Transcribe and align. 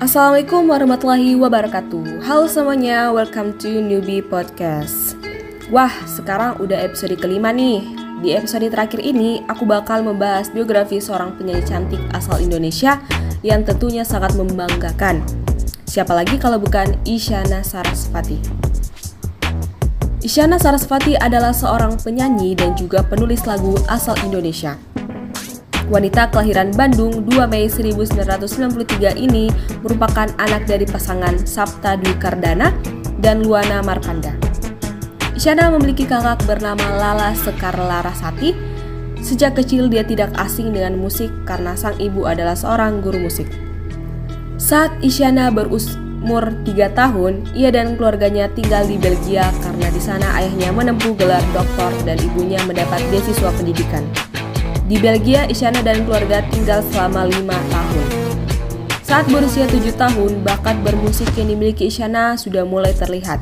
Assalamualaikum 0.00 0.64
warahmatullahi 0.64 1.36
wabarakatuh. 1.36 2.24
Halo 2.24 2.48
semuanya, 2.48 3.12
welcome 3.12 3.52
to 3.60 3.68
Newbie 3.68 4.24
Podcast. 4.24 5.12
Wah, 5.68 5.92
sekarang 6.08 6.56
udah 6.56 6.88
episode 6.88 7.20
kelima 7.20 7.52
nih. 7.52 7.84
Di 8.24 8.32
episode 8.32 8.64
terakhir 8.72 9.04
ini, 9.04 9.44
aku 9.44 9.68
bakal 9.68 10.00
membahas 10.00 10.48
biografi 10.48 11.04
seorang 11.04 11.36
penyanyi 11.36 11.68
cantik 11.68 12.00
asal 12.16 12.40
Indonesia 12.40 12.96
Yang 13.44 13.76
tentunya 13.76 14.00
sangat 14.00 14.32
membanggakan. 14.40 15.20
Siapa 15.84 16.16
lagi 16.16 16.40
kalau 16.40 16.56
bukan 16.56 16.96
Isyana 17.04 17.60
Sarasvati? 17.60 18.40
Isyana 20.24 20.56
Sarasvati 20.56 21.20
adalah 21.20 21.52
seorang 21.52 22.00
penyanyi 22.00 22.56
dan 22.56 22.72
juga 22.72 23.04
penulis 23.04 23.44
lagu 23.44 23.76
asal 23.84 24.16
Indonesia 24.24 24.80
Wanita 25.90 26.30
kelahiran 26.30 26.70
Bandung 26.70 27.26
2 27.26 27.50
Mei 27.50 27.66
1993 27.66 29.10
ini 29.18 29.50
merupakan 29.82 30.30
anak 30.38 30.70
dari 30.70 30.86
pasangan 30.86 31.34
Sabta 31.42 31.98
Dwi 31.98 32.14
Kardana 32.14 32.70
dan 33.18 33.42
Luana 33.42 33.82
Marpanda. 33.82 34.30
Isyana 35.34 35.66
memiliki 35.74 36.06
kakak 36.06 36.46
bernama 36.46 36.94
Lala 36.94 37.34
Sekar 37.34 37.74
Larasati. 37.74 38.54
Sejak 39.18 39.58
kecil 39.58 39.90
dia 39.90 40.06
tidak 40.06 40.30
asing 40.38 40.70
dengan 40.70 40.94
musik 40.94 41.26
karena 41.42 41.74
sang 41.74 41.98
ibu 41.98 42.22
adalah 42.22 42.54
seorang 42.54 43.02
guru 43.02 43.26
musik. 43.26 43.50
Saat 44.62 44.94
Isyana 45.02 45.50
berumur 45.50 46.54
3 46.62 46.86
tahun, 46.94 47.50
ia 47.50 47.74
dan 47.74 47.98
keluarganya 47.98 48.46
tinggal 48.54 48.86
di 48.86 48.94
Belgia 48.94 49.50
karena 49.58 49.90
di 49.90 49.98
sana 49.98 50.38
ayahnya 50.38 50.70
menempuh 50.70 51.18
gelar 51.18 51.42
doktor 51.50 51.90
dan 52.06 52.14
ibunya 52.22 52.62
mendapat 52.62 53.02
beasiswa 53.10 53.50
pendidikan. 53.58 54.29
Di 54.90 54.98
Belgia, 54.98 55.46
Isyana 55.46 55.86
dan 55.86 56.02
keluarga 56.02 56.42
tinggal 56.50 56.82
selama 56.90 57.30
lima 57.30 57.54
tahun. 57.70 58.06
Saat 59.06 59.30
berusia 59.30 59.70
tujuh 59.70 59.94
tahun, 59.94 60.42
bakat 60.42 60.82
bermusik 60.82 61.30
yang 61.38 61.54
dimiliki 61.54 61.86
Isyana 61.86 62.34
sudah 62.34 62.66
mulai 62.66 62.90
terlihat. 62.98 63.38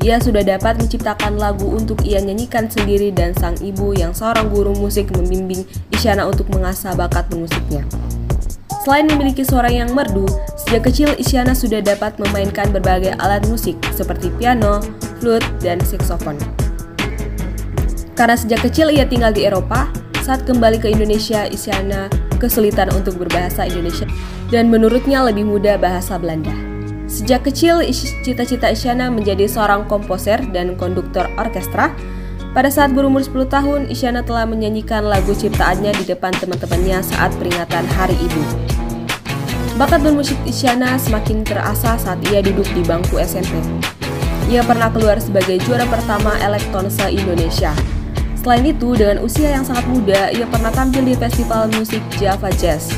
Ia 0.00 0.16
sudah 0.16 0.40
dapat 0.40 0.80
menciptakan 0.80 1.36
lagu 1.36 1.68
untuk 1.68 2.00
ia 2.08 2.24
nyanyikan 2.24 2.72
sendiri 2.72 3.12
dan 3.12 3.36
sang 3.36 3.60
ibu 3.60 3.92
yang 3.92 4.16
seorang 4.16 4.48
guru 4.48 4.72
musik 4.72 5.12
membimbing 5.12 5.68
Isyana 5.92 6.24
untuk 6.24 6.48
mengasah 6.56 6.96
bakat 6.96 7.28
bermusiknya. 7.28 7.84
Selain 8.80 9.04
memiliki 9.12 9.44
suara 9.44 9.68
yang 9.68 9.92
merdu, 9.92 10.24
sejak 10.56 10.88
kecil 10.88 11.12
Isyana 11.20 11.52
sudah 11.52 11.84
dapat 11.84 12.16
memainkan 12.16 12.72
berbagai 12.72 13.12
alat 13.20 13.44
musik 13.44 13.76
seperti 13.92 14.32
piano, 14.40 14.80
flute, 15.20 15.44
dan 15.60 15.84
saxophone. 15.84 16.40
Karena 18.16 18.40
sejak 18.40 18.64
kecil 18.64 18.88
ia 18.88 19.04
tinggal 19.04 19.36
di 19.36 19.44
Eropa, 19.44 19.97
saat 20.28 20.44
kembali 20.44 20.76
ke 20.76 20.92
Indonesia, 20.92 21.48
Isyana 21.48 22.12
kesulitan 22.36 22.92
untuk 22.92 23.16
berbahasa 23.16 23.64
Indonesia 23.64 24.04
dan 24.52 24.68
menurutnya 24.68 25.24
lebih 25.24 25.48
mudah 25.48 25.80
bahasa 25.80 26.20
Belanda. 26.20 26.52
Sejak 27.08 27.48
kecil, 27.48 27.80
cita-cita 27.96 28.68
Isyana 28.68 29.08
menjadi 29.08 29.48
seorang 29.48 29.88
komposer 29.88 30.36
dan 30.52 30.76
konduktor 30.76 31.32
orkestra. 31.40 31.96
Pada 32.52 32.68
saat 32.68 32.92
berumur 32.92 33.24
10 33.24 33.48
tahun, 33.48 33.80
Isyana 33.88 34.20
telah 34.20 34.44
menyanyikan 34.44 35.08
lagu 35.08 35.32
ciptaannya 35.32 35.96
di 35.96 36.04
depan 36.04 36.36
teman-temannya 36.36 37.00
saat 37.00 37.32
peringatan 37.40 37.88
Hari 37.96 38.16
Ibu. 38.20 38.42
Bakat 39.80 40.04
bermusik 40.04 40.36
Isyana 40.44 41.00
semakin 41.00 41.40
terasa 41.40 41.96
saat 41.96 42.20
ia 42.28 42.44
duduk 42.44 42.68
di 42.76 42.84
bangku 42.84 43.16
SMP. 43.16 43.64
Ia 44.52 44.60
pernah 44.60 44.92
keluar 44.92 45.16
sebagai 45.24 45.56
juara 45.64 45.88
pertama 45.88 46.36
Elektonse 46.44 47.08
Indonesia 47.08 47.72
Selain 48.48 48.64
itu, 48.64 48.96
dengan 48.96 49.20
usia 49.20 49.52
yang 49.52 49.60
sangat 49.60 49.84
muda, 49.92 50.32
ia 50.32 50.48
pernah 50.48 50.72
tampil 50.72 51.04
di 51.04 51.12
festival 51.12 51.68
musik 51.68 52.00
Java 52.16 52.48
Jazz. 52.56 52.88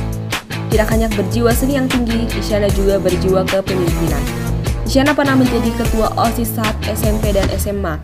Tidak 0.71 0.87
hanya 0.87 1.11
berjiwa 1.11 1.51
seni 1.51 1.75
yang 1.75 1.91
tinggi, 1.91 2.23
Isyana 2.39 2.71
juga 2.71 3.03
berjiwa 3.03 3.43
kepemimpinan. 3.43 4.23
Isyana 4.87 5.11
pernah 5.11 5.35
menjadi 5.35 5.75
ketua 5.75 6.15
OSIS 6.15 6.55
saat 6.55 6.79
SMP 6.87 7.35
dan 7.35 7.51
SMA. 7.59 7.99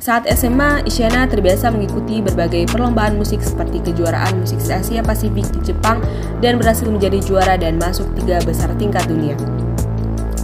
Saat 0.00 0.24
SMA, 0.32 0.80
Isyana 0.88 1.28
terbiasa 1.28 1.68
mengikuti 1.68 2.24
berbagai 2.24 2.72
perlombaan 2.72 3.20
musik 3.20 3.44
seperti 3.44 3.84
kejuaraan 3.84 4.40
musik 4.40 4.56
Asia 4.64 5.04
Pasifik 5.04 5.52
di 5.52 5.60
Jepang 5.60 6.00
dan 6.40 6.56
berhasil 6.56 6.88
menjadi 6.88 7.20
juara 7.20 7.60
dan 7.60 7.76
masuk 7.76 8.08
tiga 8.16 8.40
besar 8.40 8.72
tingkat 8.80 9.04
dunia. 9.04 9.36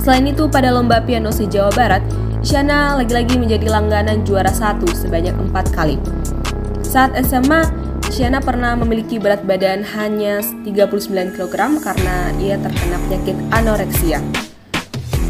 Selain 0.07 0.23
itu, 0.31 0.47
pada 0.47 0.71
lomba 0.71 1.03
piano 1.03 1.35
se-Jawa 1.35 1.75
Barat, 1.75 1.99
Isyana 2.39 2.95
lagi-lagi 2.95 3.43
menjadi 3.43 3.67
langganan 3.67 4.23
juara 4.23 4.55
satu 4.55 4.87
sebanyak 4.95 5.35
empat 5.35 5.75
kali. 5.75 5.99
Saat 6.79 7.19
SMA, 7.27 7.67
Isyana 8.07 8.39
pernah 8.39 8.79
memiliki 8.79 9.19
berat 9.19 9.43
badan 9.43 9.83
hanya 9.99 10.39
39 10.63 11.11
kg 11.11 11.83
karena 11.83 12.31
ia 12.39 12.55
terkena 12.55 13.03
penyakit 13.11 13.35
anoreksia. 13.51 14.23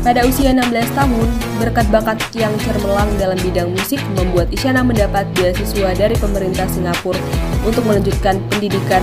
Pada 0.05 0.29
usia 0.29 0.53
16 0.53 0.69
tahun, 0.93 1.29
berkat 1.57 1.89
bakat 1.89 2.21
yang 2.37 2.53
cermelang 2.61 3.09
dalam 3.17 3.41
bidang 3.41 3.73
musik 3.73 4.05
membuat 4.13 4.53
Isyana 4.53 4.85
mendapat 4.85 5.25
beasiswa 5.41 5.97
dari 5.97 6.21
pemerintah 6.21 6.69
Singapura 6.69 7.17
untuk 7.65 7.81
melanjutkan 7.89 8.45
pendidikan 8.53 9.01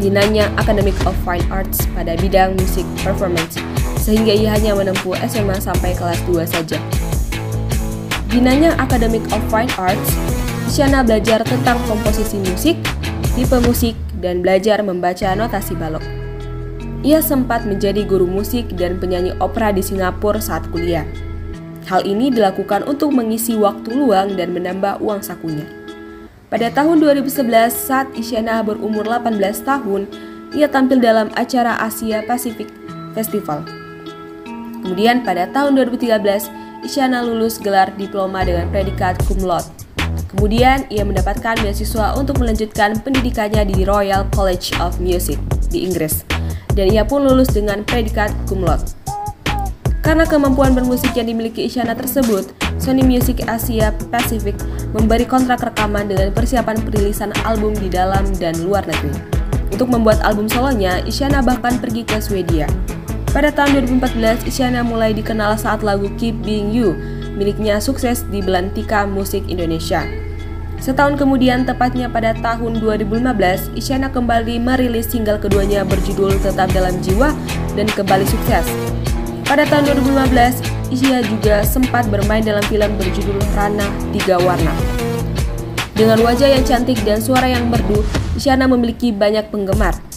di 0.00 0.08
Nanya 0.08 0.48
Academic 0.56 0.96
of 1.04 1.12
Fine 1.28 1.44
Arts 1.52 1.84
pada 1.92 2.16
bidang 2.16 2.56
musik 2.56 2.88
performance, 3.04 3.60
sehingga 4.08 4.32
ia 4.32 4.56
hanya 4.56 4.72
menempuh 4.72 5.20
SMA 5.28 5.60
sampai 5.60 5.92
kelas 5.92 6.16
2 6.24 6.48
saja. 6.48 6.80
Ginanya 8.32 8.72
Academic 8.80 9.20
of 9.36 9.44
Fine 9.52 9.68
Arts, 9.76 10.16
Isyana 10.64 11.04
belajar 11.04 11.44
tentang 11.44 11.76
komposisi 11.84 12.40
musik, 12.40 12.80
tipe 13.36 13.60
musik, 13.60 13.92
dan 14.24 14.40
belajar 14.40 14.80
membaca 14.80 15.36
notasi 15.36 15.76
balok. 15.76 16.00
Ia 17.04 17.20
sempat 17.20 17.68
menjadi 17.68 18.00
guru 18.08 18.24
musik 18.24 18.72
dan 18.80 18.96
penyanyi 18.96 19.36
opera 19.44 19.76
di 19.76 19.84
Singapura 19.84 20.40
saat 20.40 20.64
kuliah. 20.72 21.04
Hal 21.84 22.08
ini 22.08 22.32
dilakukan 22.32 22.88
untuk 22.88 23.12
mengisi 23.12 23.60
waktu 23.60 23.92
luang 23.92 24.40
dan 24.40 24.56
menambah 24.56 25.04
uang 25.04 25.20
sakunya. 25.20 25.68
Pada 26.48 26.72
tahun 26.72 27.04
2011, 27.04 27.76
saat 27.76 28.08
Isyana 28.16 28.64
berumur 28.64 29.04
18 29.04 29.36
tahun, 29.68 30.08
ia 30.56 30.64
tampil 30.64 30.96
dalam 30.96 31.28
acara 31.36 31.76
Asia 31.76 32.24
Pacific 32.24 32.72
Festival. 33.12 33.77
Kemudian 34.88 35.20
pada 35.20 35.44
tahun 35.52 35.76
2013, 35.84 36.48
Isyana 36.80 37.20
lulus 37.20 37.60
gelar 37.60 37.92
diploma 38.00 38.40
dengan 38.40 38.72
predikat 38.72 39.20
cum 39.28 39.44
laude. 39.44 39.68
Kemudian, 40.32 40.88
ia 40.88 41.04
mendapatkan 41.04 41.60
beasiswa 41.60 42.16
untuk 42.16 42.40
melanjutkan 42.40 42.96
pendidikannya 43.04 43.68
di 43.68 43.84
Royal 43.84 44.24
College 44.32 44.72
of 44.80 44.96
Music 44.96 45.36
di 45.68 45.84
Inggris. 45.84 46.24
Dan 46.72 46.88
ia 46.88 47.04
pun 47.04 47.20
lulus 47.20 47.52
dengan 47.52 47.84
predikat 47.84 48.32
cum 48.48 48.64
laude. 48.64 48.88
Karena 50.00 50.24
kemampuan 50.24 50.72
bermusik 50.72 51.12
yang 51.12 51.28
dimiliki 51.28 51.68
Isyana 51.68 51.92
tersebut, 51.92 52.48
Sony 52.80 53.04
Music 53.04 53.44
Asia 53.44 53.92
Pacific 54.08 54.56
memberi 54.96 55.28
kontrak 55.28 55.68
rekaman 55.68 56.08
dengan 56.08 56.32
persiapan 56.32 56.80
perilisan 56.80 57.36
album 57.44 57.76
di 57.76 57.92
dalam 57.92 58.24
dan 58.40 58.56
luar 58.64 58.88
negeri. 58.88 59.12
Untuk 59.68 59.92
membuat 59.92 60.24
album 60.24 60.48
solonya, 60.48 61.04
Isyana 61.04 61.44
bahkan 61.44 61.76
pergi 61.76 62.08
ke 62.08 62.16
Swedia. 62.24 62.64
Pada 63.28 63.52
tahun 63.52 63.84
2014, 64.00 64.48
Isyana 64.48 64.80
mulai 64.80 65.12
dikenal 65.12 65.60
saat 65.60 65.84
lagu 65.84 66.08
Keep 66.16 66.48
Being 66.48 66.72
You 66.72 66.96
miliknya 67.36 67.76
sukses 67.76 68.24
di 68.32 68.40
Belantika 68.40 69.04
Musik 69.04 69.44
Indonesia. 69.52 70.02
Setahun 70.80 71.20
kemudian, 71.20 71.68
tepatnya 71.68 72.08
pada 72.08 72.32
tahun 72.32 72.80
2015, 72.80 73.76
Isyana 73.76 74.08
kembali 74.08 74.56
merilis 74.56 75.12
single 75.12 75.36
keduanya 75.36 75.84
berjudul 75.84 76.40
Tetap 76.40 76.72
Dalam 76.72 76.96
Jiwa 77.04 77.36
dan 77.76 77.86
kembali 77.92 78.24
sukses. 78.24 78.64
Pada 79.44 79.68
tahun 79.68 79.92
2015, 80.00 80.64
Isyana 80.88 81.20
juga 81.28 81.60
sempat 81.68 82.08
bermain 82.08 82.40
dalam 82.40 82.64
film 82.72 82.96
berjudul 82.96 83.36
Rana 83.52 83.86
Tiga 84.16 84.40
Warna. 84.40 84.72
Dengan 85.92 86.24
wajah 86.24 86.48
yang 86.48 86.64
cantik 86.64 86.96
dan 87.04 87.20
suara 87.20 87.44
yang 87.44 87.68
merdu, 87.68 88.00
Isyana 88.40 88.64
memiliki 88.64 89.12
banyak 89.12 89.52
penggemar 89.52 90.07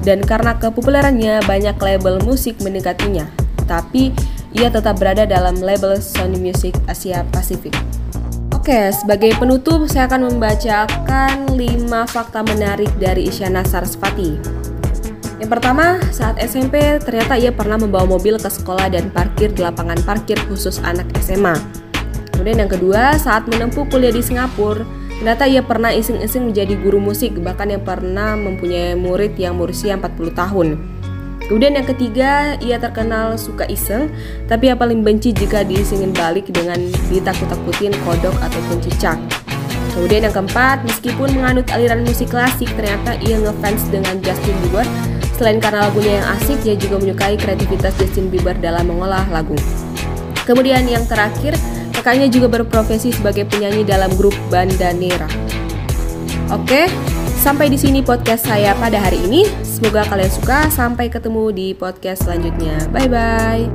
dan 0.00 0.24
karena 0.24 0.56
kepopulerannya 0.56 1.44
banyak 1.44 1.76
label 1.76 2.20
musik 2.24 2.56
mendekatinya. 2.64 3.28
Tapi 3.68 4.10
ia 4.56 4.66
tetap 4.72 4.98
berada 4.98 5.28
dalam 5.28 5.60
label 5.62 6.00
Sony 6.00 6.40
Music 6.40 6.74
Asia 6.90 7.22
Pasifik. 7.30 7.76
Oke, 8.50 8.92
sebagai 8.92 9.32
penutup 9.40 9.88
saya 9.88 10.04
akan 10.10 10.36
membacakan 10.36 11.54
5 11.56 12.12
fakta 12.12 12.44
menarik 12.44 12.90
dari 13.00 13.30
Isyana 13.30 13.64
Sarasvati. 13.64 14.36
Yang 15.40 15.50
pertama, 15.56 15.96
saat 16.12 16.36
SMP 16.36 17.00
ternyata 17.00 17.40
ia 17.40 17.48
pernah 17.48 17.80
membawa 17.80 18.04
mobil 18.04 18.36
ke 18.36 18.50
sekolah 18.52 18.92
dan 18.92 19.08
parkir 19.08 19.48
di 19.56 19.64
lapangan 19.64 19.96
parkir 20.04 20.36
khusus 20.44 20.76
anak 20.84 21.08
SMA. 21.24 21.56
Kemudian 22.36 22.60
yang 22.60 22.68
kedua, 22.68 23.16
saat 23.16 23.48
menempuh 23.48 23.88
kuliah 23.88 24.12
di 24.12 24.20
Singapura, 24.20 24.84
Ternyata 25.20 25.44
ia 25.44 25.60
pernah 25.60 25.92
iseng-iseng 25.92 26.48
menjadi 26.48 26.80
guru 26.80 26.96
musik, 26.96 27.36
bahkan 27.44 27.68
yang 27.68 27.84
pernah 27.84 28.40
mempunyai 28.40 28.96
murid 28.96 29.36
yang 29.36 29.60
berusia 29.60 30.00
40 30.00 30.32
tahun. 30.32 30.80
Kemudian 31.44 31.76
yang 31.76 31.84
ketiga, 31.84 32.56
ia 32.64 32.80
terkenal 32.80 33.36
suka 33.36 33.68
iseng, 33.68 34.08
tapi 34.48 34.72
yang 34.72 34.80
paling 34.80 35.04
benci 35.04 35.36
jika 35.36 35.60
diisengin 35.60 36.16
balik 36.16 36.48
dengan 36.48 36.80
ditakut-takutin 37.12 37.92
kodok 38.00 38.32
ataupun 38.40 38.80
cicak. 38.80 39.20
Kemudian 39.92 40.24
yang 40.24 40.32
keempat, 40.32 40.88
meskipun 40.88 41.36
menganut 41.36 41.68
aliran 41.68 42.00
musik 42.00 42.32
klasik, 42.32 42.72
ternyata 42.72 43.20
ia 43.20 43.36
ngefans 43.36 43.92
dengan 43.92 44.16
Justin 44.24 44.56
Bieber. 44.64 44.88
Selain 45.36 45.60
karena 45.60 45.90
lagunya 45.90 46.24
yang 46.24 46.26
asik, 46.38 46.56
dia 46.64 46.80
juga 46.80 46.96
menyukai 46.96 47.36
kreativitas 47.36 47.92
Justin 48.00 48.32
Bieber 48.32 48.56
dalam 48.56 48.88
mengolah 48.88 49.28
lagu. 49.28 49.58
Kemudian 50.48 50.88
yang 50.88 51.04
terakhir, 51.04 51.58
kakaknya 52.00 52.32
juga 52.32 52.48
berprofesi 52.48 53.12
sebagai 53.12 53.44
penyanyi 53.44 53.84
dalam 53.84 54.08
grup 54.16 54.32
Bandanera. 54.48 55.28
Oke, 56.48 56.88
sampai 57.38 57.68
di 57.68 57.76
sini 57.76 58.00
podcast 58.00 58.48
saya 58.48 58.72
pada 58.80 58.96
hari 58.98 59.20
ini. 59.28 59.44
Semoga 59.62 60.02
kalian 60.08 60.32
suka. 60.32 60.66
Sampai 60.72 61.12
ketemu 61.12 61.52
di 61.52 61.68
podcast 61.76 62.24
selanjutnya. 62.24 62.88
Bye 62.88 63.06
bye. 63.06 63.70